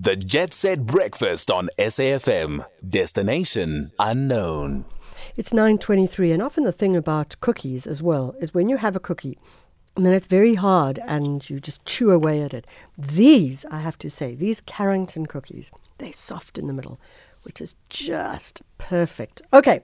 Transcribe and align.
The 0.00 0.14
Jet 0.14 0.52
Set 0.52 0.86
Breakfast 0.86 1.50
on 1.50 1.70
SAFM. 1.76 2.64
Destination 2.88 3.90
unknown. 3.98 4.84
It's 5.36 5.52
9:23 5.52 6.32
and 6.32 6.40
often 6.40 6.62
the 6.62 6.70
thing 6.70 6.94
about 6.94 7.34
cookies 7.40 7.84
as 7.84 8.00
well 8.00 8.36
is 8.40 8.54
when 8.54 8.68
you 8.68 8.76
have 8.76 8.94
a 8.94 9.00
cookie 9.00 9.36
and 9.96 10.06
then 10.06 10.14
it's 10.14 10.26
very 10.26 10.54
hard 10.54 11.00
and 11.08 11.50
you 11.50 11.58
just 11.58 11.84
chew 11.84 12.12
away 12.12 12.42
at 12.42 12.54
it. 12.54 12.64
These, 12.96 13.64
I 13.72 13.80
have 13.80 13.98
to 13.98 14.08
say, 14.08 14.36
these 14.36 14.60
Carrington 14.60 15.26
cookies, 15.26 15.72
they're 15.98 16.12
soft 16.12 16.58
in 16.58 16.68
the 16.68 16.72
middle, 16.72 17.00
which 17.42 17.60
is 17.60 17.74
just 17.88 18.62
perfect. 18.78 19.42
Okay. 19.52 19.80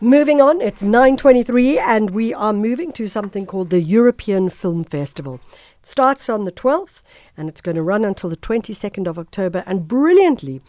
Moving 0.00 0.40
on, 0.40 0.60
it's 0.60 0.82
9:23 0.82 1.78
and 1.78 2.10
we 2.10 2.34
are 2.34 2.52
moving 2.52 2.90
to 2.92 3.06
something 3.06 3.46
called 3.46 3.70
the 3.70 3.80
European 3.80 4.50
Film 4.50 4.82
Festival. 4.82 5.40
It 5.78 5.86
starts 5.86 6.28
on 6.28 6.42
the 6.42 6.50
12th 6.50 7.00
and 7.36 7.48
it's 7.48 7.60
going 7.60 7.76
to 7.76 7.82
run 7.82 8.04
until 8.04 8.28
the 8.28 8.36
22nd 8.36 9.06
of 9.06 9.20
October 9.20 9.62
and 9.66 9.86
brilliantly 9.86 10.62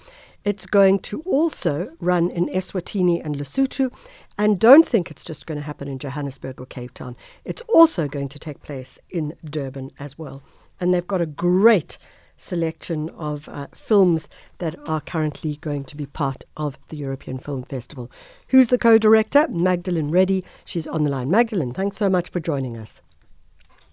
it's 0.44 0.68
going 0.68 1.00
to 1.00 1.22
also 1.22 1.96
run 2.00 2.30
in 2.30 2.48
Eswatini 2.50 3.20
and 3.26 3.36
Lesotho. 3.36 3.92
And 4.38 4.60
don't 4.60 4.88
think 4.88 5.10
it's 5.10 5.24
just 5.24 5.48
going 5.48 5.58
to 5.58 5.66
happen 5.66 5.88
in 5.88 5.98
Johannesburg 5.98 6.62
or 6.62 6.68
Cape 6.68 6.94
Town. 6.94 7.16
It's 7.44 7.64
also 7.64 8.08
going 8.08 8.30
to 8.30 8.38
take 8.38 8.62
place 8.62 9.00
in 9.10 9.34
Durban 9.44 9.90
as 9.98 10.20
well. 10.20 10.44
And 10.80 10.94
they've 10.94 11.08
got 11.08 11.20
a 11.20 11.26
great 11.26 11.98
selection 12.38 13.10
of 13.10 13.48
uh, 13.50 13.68
films 13.74 14.30
that 14.58 14.76
are 14.88 15.02
currently 15.02 15.58
going 15.58 15.84
to 15.86 15.98
be 15.98 16.06
part 16.06 16.44
of 16.58 16.78
the 16.90 16.98
European 16.98 17.38
Film 17.38 17.64
Festival. 17.64 18.12
Who's 18.50 18.70
the 18.70 18.78
co 18.78 18.98
director? 18.98 19.48
Magdelene 19.48 20.12
Reddy. 20.12 20.44
She's 20.64 20.88
on 20.88 21.04
the 21.04 21.10
line. 21.10 21.30
Magdelene, 21.30 21.74
thanks 21.74 21.98
so 21.98 22.10
much 22.10 22.30
for 22.30 22.40
joining 22.40 22.78
us. 22.78 23.02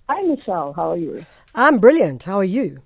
Hi, 0.09 0.21
Michelle. 0.23 0.73
How 0.73 0.91
are 0.93 0.97
you? 0.97 1.25
I'm 1.55 1.79
brilliant. 1.79 2.25
How 2.25 2.39
are 2.39 2.45
you? 2.45 2.83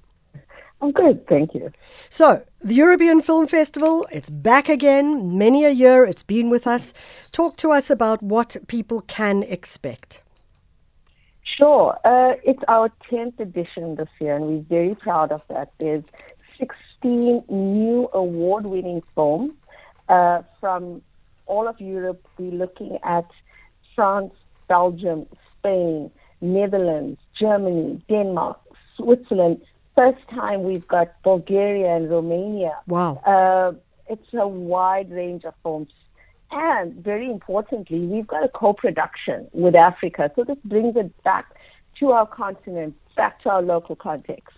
I'm 0.82 0.92
good, 0.92 1.26
thank 1.26 1.54
you. 1.54 1.72
So, 2.10 2.44
the 2.60 2.74
European 2.74 3.22
Film 3.22 3.46
Festival, 3.46 4.06
it's 4.12 4.28
back 4.28 4.68
again. 4.68 5.38
Many 5.38 5.64
a 5.64 5.70
year 5.70 6.04
it's 6.04 6.22
been 6.22 6.50
with 6.50 6.66
us. 6.66 6.92
Talk 7.32 7.56
to 7.56 7.72
us 7.72 7.88
about 7.88 8.22
what 8.22 8.56
people 8.66 9.00
can 9.00 9.42
expect. 9.42 10.22
Sure. 11.56 11.96
Uh, 12.04 12.34
it's 12.44 12.62
our 12.68 12.90
10th 13.10 13.40
edition 13.40 13.96
this 13.96 14.08
year, 14.20 14.36
and 14.36 14.46
we're 14.46 14.64
very 14.68 14.94
proud 14.94 15.32
of 15.32 15.42
that. 15.48 15.72
There's 15.78 16.04
16 16.58 17.44
new 17.48 18.08
award 18.12 18.66
winning 18.66 19.02
films 19.14 19.52
uh, 20.08 20.42
from 20.60 21.02
all 21.46 21.66
of 21.68 21.80
Europe. 21.80 22.26
We're 22.38 22.52
looking 22.52 22.98
at 23.04 23.26
France, 23.94 24.34
Belgium, 24.68 25.26
Spain, 25.58 26.10
Netherlands, 26.40 27.18
Germany, 27.40 28.00
Denmark, 28.08 28.60
Switzerland, 28.96 29.60
first 29.96 30.18
time 30.28 30.62
we've 30.62 30.86
got 30.86 31.08
Bulgaria 31.22 31.96
and 31.96 32.08
Romania. 32.10 32.78
Wow. 32.86 33.16
Uh, 33.26 33.72
it's 34.08 34.28
a 34.34 34.46
wide 34.46 35.10
range 35.10 35.44
of 35.44 35.54
films. 35.62 35.88
And 36.50 36.94
very 36.94 37.30
importantly, 37.30 38.00
we've 38.00 38.26
got 38.26 38.44
a 38.44 38.48
co 38.48 38.72
production 38.72 39.48
with 39.52 39.74
Africa. 39.74 40.30
So 40.36 40.44
this 40.44 40.58
brings 40.64 40.96
it 40.96 41.10
back 41.22 41.46
to 41.98 42.12
our 42.12 42.26
continent, 42.26 42.94
back 43.16 43.42
to 43.42 43.50
our 43.50 43.62
local 43.62 43.96
context. 43.96 44.56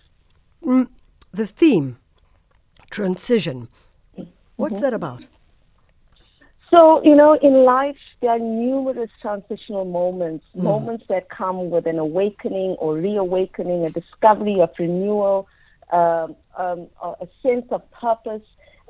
Mm, 0.63 0.87
the 1.31 1.47
theme, 1.47 1.97
transition, 2.89 3.69
what's 4.57 4.75
mm-hmm. 4.75 4.83
that 4.83 4.93
about? 4.93 5.25
So, 6.71 7.03
you 7.03 7.15
know, 7.15 7.33
in 7.33 7.63
life, 7.63 7.97
there 8.21 8.31
are 8.31 8.39
numerous 8.39 9.09
transitional 9.21 9.85
moments, 9.85 10.45
mm. 10.55 10.61
moments 10.61 11.05
that 11.09 11.29
come 11.29 11.71
with 11.71 11.87
an 11.87 11.97
awakening 11.97 12.75
or 12.79 12.95
reawakening, 12.95 13.85
a 13.85 13.89
discovery 13.89 14.61
of 14.61 14.69
renewal, 14.77 15.47
um, 15.91 16.35
um, 16.57 16.87
a 17.01 17.27
sense 17.41 17.65
of 17.71 17.89
purpose 17.91 18.43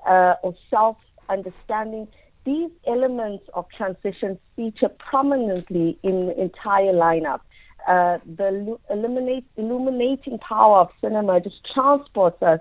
uh, 0.05 0.35
or 0.43 0.55
self 0.69 0.97
understanding. 1.29 2.07
These 2.45 2.71
elements 2.87 3.45
of 3.53 3.65
transition 3.75 4.39
feature 4.55 4.89
prominently 4.89 5.99
in 6.03 6.27
the 6.27 6.41
entire 6.41 6.93
lineup. 6.93 7.41
Uh, 7.87 8.19
the 8.25 8.77
illuminating 8.89 10.37
power 10.39 10.79
of 10.79 10.89
cinema 11.01 11.39
just 11.39 11.57
transports 11.73 12.41
us 12.41 12.59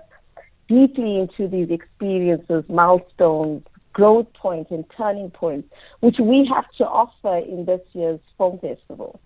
deeply 0.67 1.17
into 1.17 1.47
these 1.47 1.69
experiences, 1.71 2.63
milestones, 2.69 3.63
growth 3.93 4.31
points 4.33 4.71
and 4.71 4.85
turning 4.95 5.29
points, 5.31 5.67
which 5.99 6.17
we 6.19 6.49
have 6.53 6.65
to 6.77 6.85
offer 6.85 7.37
in 7.37 7.65
this 7.65 7.81
year's 7.93 8.19
film 8.37 8.59
festival. 8.59 9.19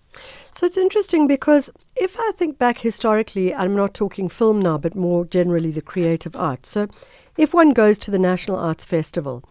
So 0.52 0.66
it's 0.66 0.76
interesting 0.76 1.26
because 1.26 1.70
if 1.96 2.16
I 2.18 2.32
think 2.36 2.58
back 2.58 2.78
historically, 2.78 3.54
I'm 3.54 3.76
not 3.76 3.94
talking 3.94 4.28
film 4.28 4.60
now, 4.60 4.78
but 4.78 4.94
more 4.94 5.24
generally 5.26 5.70
the 5.70 5.82
creative 5.82 6.34
arts. 6.34 6.70
So 6.70 6.88
if 7.36 7.52
one 7.52 7.72
goes 7.72 7.98
to 8.00 8.10
the 8.10 8.18
National 8.18 8.56
Arts 8.56 8.84
Festival, 8.84 9.44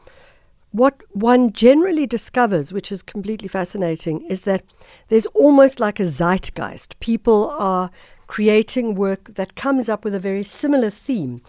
what 0.73 1.01
one 1.11 1.53
generally 1.53 2.05
discovers, 2.05 2.73
which 2.73 2.91
is 2.91 3.01
completely 3.01 3.47
fascinating, 3.47 4.21
is 4.25 4.41
that 4.41 4.63
there's 5.07 5.27
almost 5.27 5.79
like 5.79 5.99
a 5.99 6.07
zeitgeist. 6.07 6.99
People 6.99 7.49
are 7.51 7.89
creating 8.27 8.95
work 8.95 9.35
that 9.35 9.55
comes 9.55 9.87
up 9.87 10.03
with 10.03 10.15
a 10.15 10.19
very 10.19 10.43
similar 10.43 10.89
theme. 10.89 11.41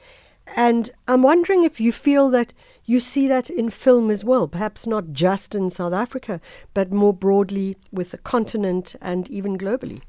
And 0.56 0.90
I'm 1.08 1.22
wondering 1.22 1.64
if 1.64 1.80
you 1.80 1.90
feel 1.90 2.28
that 2.30 2.52
you 2.84 3.00
see 3.00 3.26
that 3.28 3.48
in 3.48 3.70
film 3.70 4.10
as 4.10 4.24
well, 4.24 4.46
perhaps 4.46 4.86
not 4.86 5.12
just 5.12 5.54
in 5.54 5.70
South 5.70 5.94
Africa, 5.94 6.38
but 6.74 6.92
more 6.92 7.14
broadly 7.14 7.78
with 7.90 8.10
the 8.10 8.18
continent 8.18 8.94
and 9.00 9.28
even 9.30 9.56
globally. 9.56 10.02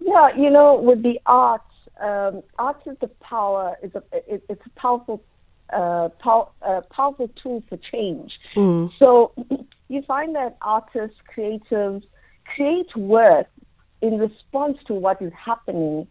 Yeah, 0.00 0.34
you 0.36 0.50
know, 0.50 0.74
with 0.74 1.02
the 1.04 1.20
arts, 1.26 1.64
um, 2.02 2.42
arts 2.58 2.84
is 2.86 2.96
the 3.00 3.06
power, 3.22 3.76
is 3.84 3.94
a, 3.94 4.02
it, 4.12 4.42
it's 4.48 4.66
a 4.66 4.70
powerful, 4.70 5.22
uh, 5.74 6.08
pow, 6.20 6.50
powerful 6.90 7.30
tool 7.42 7.62
for 7.68 7.78
change. 7.92 8.32
Mm. 8.56 8.90
So 8.98 9.32
you 9.88 10.02
find 10.02 10.34
that 10.34 10.56
artists, 10.62 11.16
creatives 11.36 12.02
create 12.54 12.94
work 12.96 13.46
in 14.00 14.18
response 14.18 14.78
to 14.86 14.94
what 14.94 15.20
is 15.20 15.32
happening 15.32 16.06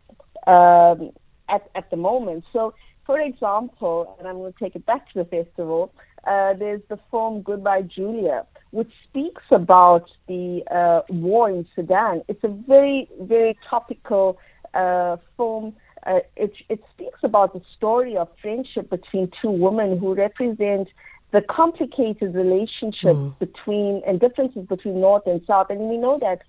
um, 0.48 1.12
at, 1.50 1.70
at 1.76 1.90
the 1.90 1.98
moment. 1.98 2.44
So 2.52 2.74
for 3.06 3.20
example, 3.20 4.16
and 4.18 4.28
I'm 4.28 4.38
going 4.38 4.54
to 4.54 4.60
take 4.60 4.76
it 4.76 4.86
back 4.86 5.12
to 5.14 5.24
the 5.24 5.26
festival, 5.26 5.94
uh, 6.26 6.54
there's 6.54 6.82
the 6.90 6.98
film 7.12 7.42
Goodbye 7.42 7.82
Julia, 7.82 8.46
which 8.72 8.92
speaks 9.10 9.44
about 9.52 10.10
the 10.28 10.64
uh, 10.72 11.02
war 11.10 11.50
in 11.50 11.68
Sudan. 11.76 12.22
It's 12.30 12.44
a 12.44 12.48
very, 12.48 13.10
very 13.22 13.58
topical 13.70 14.38
uh, 14.74 15.18
film. 15.36 15.76
Uh, 16.06 16.20
it, 16.36 16.54
it 16.70 16.84
speaks 16.94 17.20
about 17.24 17.54
the 17.54 17.62
story 17.78 18.18
of 18.18 18.28
friendship 18.42 18.90
between 18.90 19.32
two 19.42 19.50
women 19.50 19.98
who 19.98 20.14
represent 20.14 20.88
the 21.32 21.42
complicated 21.42 22.36
relationship 22.36 23.16
mm. 23.16 23.40
between 23.40 24.02
and 24.06 24.20
differences 24.20 24.66
between 24.68 25.02
North 25.02 25.26
and 25.26 25.42
South. 25.48 25.68
And 25.70 25.82
we 25.90 25.98
know 25.98 26.20
that 26.20 26.42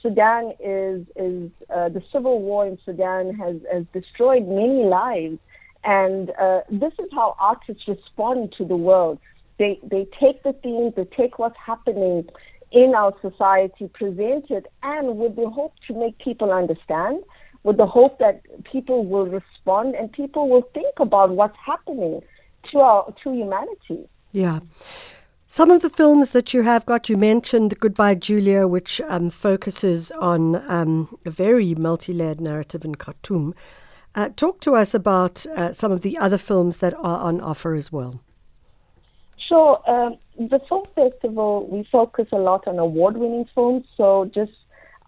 Sudan 0.00 0.52
is 0.60 1.06
is 1.16 1.50
uh, 1.68 1.88
the 1.90 2.02
civil 2.12 2.40
war 2.40 2.66
in 2.66 2.78
Sudan 2.84 3.34
has 3.34 3.56
has 3.72 3.84
destroyed 3.92 4.46
many 4.46 4.84
lives. 4.84 5.38
And 5.82 6.30
uh, 6.38 6.60
this 6.70 6.92
is 6.98 7.08
how 7.12 7.36
artists 7.38 7.88
respond 7.88 8.54
to 8.58 8.64
the 8.64 8.76
world. 8.76 9.18
They, 9.58 9.78
they 9.82 10.06
take 10.18 10.42
the 10.42 10.52
themes, 10.52 10.94
they 10.96 11.04
take 11.04 11.38
what's 11.38 11.56
happening 11.56 12.28
in 12.72 12.94
our 12.94 13.14
society, 13.20 13.88
present 13.88 14.50
it, 14.50 14.66
and 14.82 15.18
with 15.18 15.36
the 15.36 15.48
hope 15.50 15.74
to 15.86 15.94
make 15.94 16.18
people 16.18 16.52
understand, 16.52 17.22
with 17.62 17.76
the 17.76 17.86
hope 17.86 18.18
that 18.18 18.42
people 18.64 19.04
will 19.04 19.26
respond 19.26 19.94
and 19.94 20.12
people 20.12 20.48
will 20.48 20.68
think 20.74 20.94
about 20.98 21.30
what's 21.30 21.56
happening 21.64 22.22
to 22.70 22.78
our 22.78 23.14
to 23.22 23.32
humanity. 23.32 24.08
Yeah. 24.32 24.60
Some 25.46 25.72
of 25.72 25.82
the 25.82 25.90
films 25.90 26.30
that 26.30 26.54
you 26.54 26.62
have 26.62 26.86
got, 26.86 27.08
you 27.08 27.16
mentioned 27.16 27.80
Goodbye 27.80 28.14
Julia, 28.14 28.68
which 28.68 29.00
um, 29.08 29.30
focuses 29.30 30.12
on 30.12 30.56
um, 30.70 31.18
a 31.26 31.30
very 31.30 31.74
multi 31.74 32.12
layered 32.12 32.40
narrative 32.40 32.84
in 32.84 32.94
Khartoum. 32.94 33.54
Uh, 34.14 34.28
talk 34.36 34.60
to 34.60 34.74
us 34.74 34.94
about 34.94 35.44
uh, 35.46 35.72
some 35.72 35.90
of 35.90 36.02
the 36.02 36.16
other 36.18 36.38
films 36.38 36.78
that 36.78 36.94
are 36.94 37.18
on 37.18 37.40
offer 37.40 37.74
as 37.74 37.90
well. 37.90 38.20
Sure. 39.48 39.80
Um, 39.90 40.18
the 40.38 40.60
film 40.68 40.84
festival, 40.94 41.66
we 41.66 41.82
focus 41.90 42.28
a 42.30 42.38
lot 42.38 42.68
on 42.68 42.78
award 42.78 43.16
winning 43.16 43.48
films. 43.52 43.84
So, 43.96 44.30
just 44.32 44.52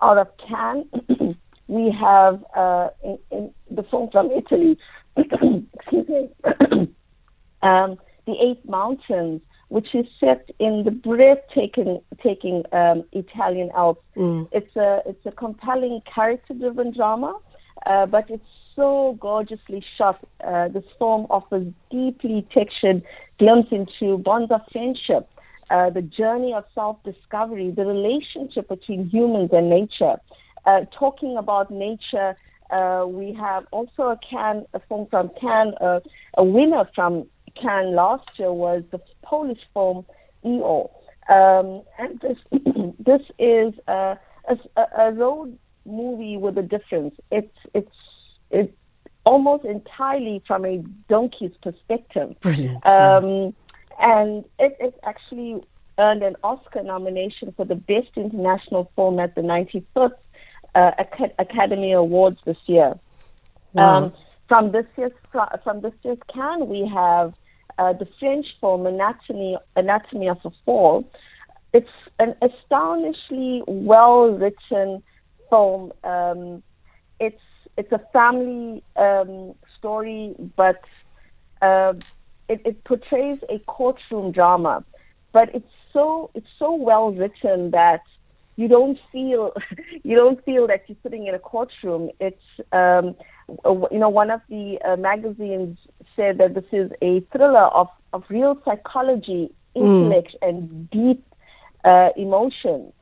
out 0.01 0.19
of 0.19 0.27
Cannes, 0.39 0.89
we 1.69 1.91
have 1.91 2.45
uh, 2.57 2.89
in, 3.03 3.19
in 3.31 3.55
the 3.71 3.83
film 3.85 4.11
from 4.11 4.31
Italy, 4.31 4.79
excuse 5.17 6.09
me, 6.09 6.29
um, 7.63 7.97
The 8.27 8.35
Eight 8.41 8.69
Mountains, 8.69 9.41
which 9.69 9.95
is 9.95 10.07
set 10.21 10.51
in 10.59 10.83
the 10.85 10.91
breathtaking 10.91 12.01
taking, 12.23 12.63
um, 12.73 13.05
Italian 13.13 13.71
Alps. 13.75 14.03
Mm. 14.17 14.49
It's, 14.53 14.77
a, 14.77 15.01
it's 15.07 15.25
a 15.25 15.33
compelling 15.33 16.03
character 16.13 16.55
driven 16.55 16.93
drama, 16.93 17.39
uh, 17.87 18.07
but 18.07 18.31
it's 18.31 18.45
so 18.77 19.17
gorgeously 19.21 19.85
shot. 19.97 20.23
Uh, 20.43 20.69
this 20.69 20.85
film 20.99 21.27
offers 21.31 21.67
deeply 21.91 22.47
textured 22.53 23.03
glimpse 23.39 23.73
into 23.73 24.19
bonds 24.19 24.51
of 24.51 24.61
friendship, 24.71 25.29
uh, 25.71 25.91
the 25.91 26.03
journey 26.03 26.53
of 26.53 26.65
self-discovery, 26.75 27.71
the 27.71 27.85
relationship 27.85 28.69
between 28.69 29.09
humans 29.09 29.51
and 29.53 29.71
nature. 29.71 30.17
Uh, 30.65 30.85
talking 30.99 31.37
about 31.37 31.71
nature 31.71 32.37
Uh, 32.73 33.05
we 33.07 33.35
have 33.35 33.67
also 33.71 34.03
a 34.05 34.19
can 34.29 34.65
a 34.73 34.81
film 34.89 35.07
from 35.11 35.31
Cannes. 35.39 35.75
Uh, 35.79 36.01
a 36.39 36.43
winner 36.43 36.89
from 36.95 37.27
Cannes 37.61 37.95
last 37.95 38.39
year 38.39 38.51
was 38.51 38.83
the 38.91 39.01
Polish 39.23 39.61
film 39.75 40.07
EO. 40.45 40.91
Um, 41.29 41.83
and 41.99 42.19
this 42.21 42.39
this 42.99 43.21
is 43.39 43.75
a, 43.87 44.19
a, 44.49 44.87
a 44.99 45.13
road 45.13 45.59
movie 45.85 46.39
with 46.39 46.57
a 46.57 46.63
difference. 46.63 47.15
It's 47.31 47.59
it's 47.75 47.97
it's 48.51 48.73
almost 49.25 49.67
entirely 49.67 50.43
from 50.47 50.65
a 50.65 50.83
donkey's 51.11 51.57
perspective. 51.63 52.35
Brilliant. 52.41 52.87
Um, 52.87 53.55
and 54.01 54.45
it, 54.59 54.77
it 54.81 54.99
actually 55.05 55.63
earned 55.99 56.23
an 56.23 56.37
Oscar 56.43 56.83
nomination 56.83 57.53
for 57.55 57.67
the 57.67 57.75
Best 57.75 58.09
International 58.17 58.91
Film 58.97 59.21
at 59.21 59.35
the 59.35 59.43
95th 59.43 60.13
uh, 60.75 60.93
Academy 61.39 61.93
Awards 61.93 62.39
this 62.45 62.57
year. 62.67 62.95
Wow. 63.73 64.05
Um, 64.05 64.13
from 64.49 64.73
this 64.73 64.87
year's 64.97 65.13
from 65.65 65.81
this 65.81 65.95
year's 66.03 66.19
Cannes, 66.33 66.67
we 66.67 66.87
have 66.93 67.33
uh, 67.79 67.93
the 67.95 68.07
French 68.21 68.47
film 68.61 68.87
Anatomy 68.87 69.57
Anatomy 69.77 70.29
of 70.29 70.39
a 70.45 70.51
Fall. 70.65 71.11
It's 71.73 71.89
an 72.19 72.35
astonishingly 72.43 73.63
well 73.67 74.29
written 74.29 75.03
film. 75.49 75.93
Um, 76.05 76.63
it's 77.19 77.41
it's 77.77 77.93
a 77.93 78.01
family 78.13 78.83
um, 78.97 79.55
story, 79.79 80.35
but 80.57 80.83
uh, 81.63 81.95
it, 82.49 82.61
it 82.67 82.85
portrays 82.85 83.39
a 83.49 83.59
courtroom 83.61 84.33
drama. 84.33 84.85
But 85.33 85.55
it's 85.55 85.73
so 85.93 86.31
it's 86.35 86.47
so 86.59 86.75
well 86.75 87.11
written 87.13 87.71
that 87.71 88.03
you 88.57 88.69
don't 88.69 88.99
feel 89.11 89.53
you 90.03 90.17
don't 90.17 90.45
feel 90.45 90.67
that 90.67 90.85
you're 90.89 90.97
sitting 91.03 91.27
in 91.27 91.35
a 91.35 91.39
courtroom. 91.39 92.11
It's 92.21 92.43
um, 92.73 93.15
you 93.91 93.99
know 93.99 94.09
one 94.09 94.31
of 94.31 94.41
the 94.49 94.79
uh, 94.85 94.97
magazines 94.97 95.79
said 96.17 96.39
that 96.39 96.55
this 96.55 96.65
is 96.73 96.91
a 97.03 97.21
thriller 97.33 97.67
of 97.67 97.89
of 98.13 98.25
real 98.29 98.61
psychology, 98.65 99.53
intellect, 99.75 100.37
mm. 100.43 100.49
and 100.49 100.91
deep 100.91 101.25
uh, 101.85 102.11
emotion. 102.17 102.93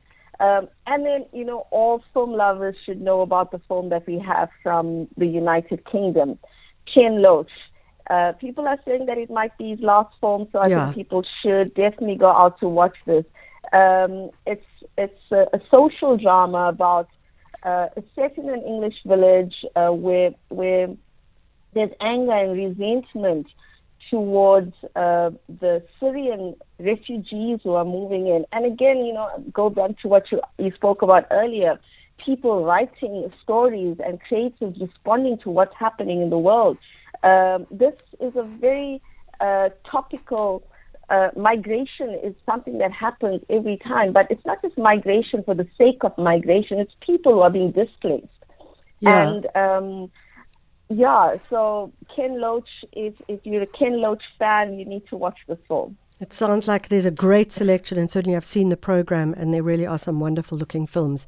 Um, 0.41 0.69
and 0.87 1.05
then, 1.05 1.25
you 1.33 1.45
know, 1.45 1.67
all 1.69 2.03
film 2.13 2.31
lovers 2.31 2.75
should 2.83 2.99
know 2.99 3.21
about 3.21 3.51
the 3.51 3.61
film 3.67 3.89
that 3.89 4.07
we 4.07 4.17
have 4.17 4.49
from 4.63 5.07
the 5.15 5.27
United 5.27 5.85
Kingdom, 5.85 6.39
Ken 6.91 7.21
Loach. 7.21 7.51
Uh, 8.09 8.31
people 8.33 8.67
are 8.67 8.79
saying 8.83 9.05
that 9.05 9.19
it 9.19 9.29
might 9.29 9.55
be 9.59 9.69
his 9.69 9.79
last 9.81 10.13
film, 10.19 10.47
so 10.51 10.57
I 10.57 10.67
yeah. 10.67 10.85
think 10.85 10.95
people 10.95 11.23
should 11.43 11.73
definitely 11.75 12.15
go 12.15 12.31
out 12.31 12.59
to 12.59 12.67
watch 12.67 12.97
this. 13.05 13.23
Um, 13.73 14.31
it's 14.45 14.65
it's 14.97 15.31
a, 15.31 15.45
a, 15.53 15.59
social 15.69 16.17
drama 16.17 16.69
about 16.69 17.09
uh, 17.63 17.87
set 18.15 18.37
in 18.37 18.49
an 18.49 18.61
English 18.63 18.95
village 19.05 19.53
uh, 19.75 19.89
where 19.89 20.31
where 20.49 20.87
there's 21.73 21.91
anger 22.01 22.33
and 22.33 22.53
resentment 22.53 23.47
towards 24.09 24.73
uh, 24.95 25.31
the 25.47 25.81
Syrian 25.99 26.55
refugees 26.79 27.59
who 27.63 27.73
are 27.75 27.85
moving 27.85 28.27
in. 28.27 28.45
And 28.51 28.65
again, 28.65 28.97
you 29.05 29.13
know, 29.13 29.29
go 29.53 29.69
back 29.69 29.97
to 30.01 30.09
what 30.09 30.31
you, 30.31 30.41
you 30.57 30.71
spoke 30.75 31.01
about 31.01 31.27
earlier 31.31 31.79
people 32.23 32.63
writing 32.63 33.31
stories 33.41 33.97
and 34.05 34.19
creators 34.21 34.75
responding 34.79 35.37
to 35.39 35.49
what's 35.49 35.75
happening 35.75 36.21
in 36.21 36.29
the 36.29 36.37
world. 36.37 36.77
Um, 37.23 37.67
this 37.71 37.95
is 38.19 38.35
a 38.35 38.43
very 38.43 39.01
uh, 39.39 39.69
topical. 39.89 40.63
Uh, 41.11 41.29
migration 41.35 42.17
is 42.23 42.33
something 42.45 42.77
that 42.77 42.93
happens 42.93 43.41
every 43.49 43.77
time, 43.85 44.13
but 44.13 44.25
it's 44.29 44.45
not 44.45 44.61
just 44.61 44.77
migration 44.77 45.43
for 45.43 45.53
the 45.53 45.67
sake 45.77 46.05
of 46.05 46.17
migration. 46.17 46.79
It's 46.79 46.93
people 47.01 47.33
who 47.33 47.41
are 47.41 47.49
being 47.49 47.71
displaced. 47.71 48.27
Yeah. 49.01 49.27
And 49.27 49.47
um, 49.53 50.09
yeah, 50.87 51.35
so 51.49 51.91
Ken 52.15 52.39
Loach, 52.39 52.69
if, 52.93 53.13
if 53.27 53.41
you're 53.43 53.63
a 53.63 53.67
Ken 53.67 53.99
Loach 53.99 54.23
fan, 54.39 54.79
you 54.79 54.85
need 54.85 55.05
to 55.07 55.17
watch 55.17 55.37
the 55.49 55.57
film. 55.67 55.97
It 56.21 56.31
sounds 56.31 56.65
like 56.67 56.87
there's 56.87 57.05
a 57.05 57.11
great 57.11 57.51
selection, 57.51 57.97
and 57.97 58.09
certainly 58.09 58.37
I've 58.37 58.45
seen 58.45 58.69
the 58.69 58.77
program, 58.77 59.33
and 59.35 59.53
there 59.53 59.63
really 59.63 59.85
are 59.85 59.97
some 59.97 60.21
wonderful 60.21 60.57
looking 60.57 60.87
films. 60.87 61.27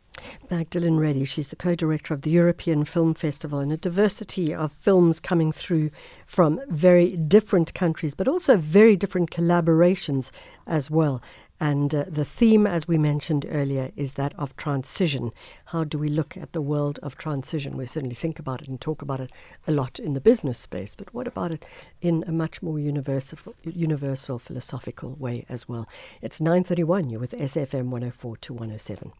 Magdelene 0.50 1.00
Reddy, 1.00 1.24
she's 1.24 1.48
the 1.48 1.56
co 1.56 1.74
director 1.74 2.14
of 2.14 2.22
the 2.22 2.30
European 2.30 2.84
Film 2.84 3.14
Festival 3.14 3.58
and 3.58 3.72
a 3.72 3.76
diversity 3.76 4.54
of 4.54 4.70
films 4.72 5.18
coming 5.18 5.50
through 5.50 5.90
from 6.26 6.60
very 6.68 7.16
different 7.16 7.74
countries, 7.74 8.14
but 8.14 8.28
also 8.28 8.56
very 8.56 8.94
different 8.96 9.30
collaborations 9.30 10.30
as 10.66 10.90
well. 10.90 11.20
And 11.60 11.94
uh, 11.94 12.04
the 12.08 12.24
theme, 12.24 12.66
as 12.66 12.88
we 12.88 12.96
mentioned 12.96 13.44
earlier, 13.50 13.90
is 13.94 14.14
that 14.14 14.34
of 14.38 14.56
transition. 14.56 15.30
How 15.66 15.84
do 15.84 15.98
we 15.98 16.08
look 16.08 16.34
at 16.36 16.54
the 16.54 16.62
world 16.62 16.98
of 17.02 17.18
transition? 17.18 17.76
We 17.76 17.84
certainly 17.84 18.14
think 18.14 18.38
about 18.38 18.62
it 18.62 18.68
and 18.68 18.80
talk 18.80 19.02
about 19.02 19.20
it 19.20 19.30
a 19.66 19.72
lot 19.72 19.98
in 19.98 20.14
the 20.14 20.22
business 20.22 20.58
space, 20.58 20.94
but 20.94 21.12
what 21.12 21.28
about 21.28 21.52
it 21.52 21.66
in 22.00 22.24
a 22.26 22.32
much 22.32 22.62
more 22.62 22.78
universal, 22.78 23.54
universal 23.62 24.38
philosophical 24.38 25.14
way 25.16 25.44
as 25.50 25.68
well? 25.68 25.86
It's 26.22 26.40
9.31, 26.40 27.10
you're 27.10 27.20
with 27.20 27.32
SAFM 27.32 27.90
104 27.90 28.36
to 28.38 28.52
107. 28.54 29.12